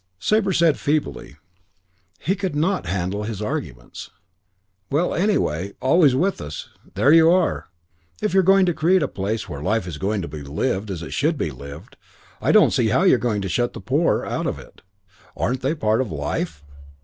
[0.17, 1.37] Sabre said feebly
[2.17, 4.09] he could not handle his arguments
[4.89, 7.69] "Well, anyway, 'always with us' there you are.
[8.19, 11.03] If you're going to create a place where life is going to be lived as
[11.03, 11.97] it should be lived,
[12.41, 14.81] I don't see how you're going to shut the poor out of it.
[15.37, 16.63] Aren't they a part of life?